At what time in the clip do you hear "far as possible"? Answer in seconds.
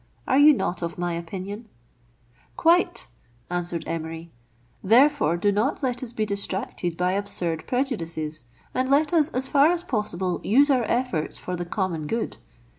9.47-10.41